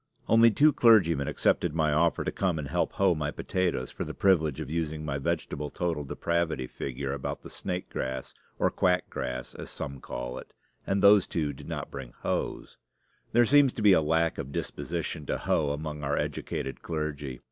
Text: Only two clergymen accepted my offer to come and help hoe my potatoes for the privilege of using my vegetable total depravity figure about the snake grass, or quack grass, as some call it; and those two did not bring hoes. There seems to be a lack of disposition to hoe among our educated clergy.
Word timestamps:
Only 0.27 0.49
two 0.49 0.73
clergymen 0.73 1.27
accepted 1.27 1.75
my 1.75 1.93
offer 1.93 2.23
to 2.23 2.31
come 2.31 2.57
and 2.57 2.67
help 2.67 2.93
hoe 2.93 3.13
my 3.13 3.29
potatoes 3.29 3.91
for 3.91 4.03
the 4.03 4.15
privilege 4.15 4.59
of 4.59 4.67
using 4.67 5.05
my 5.05 5.19
vegetable 5.19 5.69
total 5.69 6.03
depravity 6.03 6.65
figure 6.65 7.13
about 7.13 7.43
the 7.43 7.51
snake 7.51 7.87
grass, 7.87 8.33
or 8.57 8.71
quack 8.71 9.11
grass, 9.11 9.53
as 9.53 9.69
some 9.69 9.99
call 10.01 10.39
it; 10.39 10.55
and 10.87 11.03
those 11.03 11.27
two 11.27 11.53
did 11.53 11.67
not 11.69 11.91
bring 11.91 12.13
hoes. 12.21 12.77
There 13.31 13.45
seems 13.45 13.73
to 13.73 13.83
be 13.83 13.93
a 13.93 14.01
lack 14.01 14.39
of 14.39 14.51
disposition 14.51 15.27
to 15.27 15.37
hoe 15.37 15.69
among 15.69 16.03
our 16.03 16.17
educated 16.17 16.81
clergy. 16.81 17.39